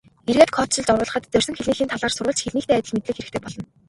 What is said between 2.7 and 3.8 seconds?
адил мэдлэг хэрэгтэй болно.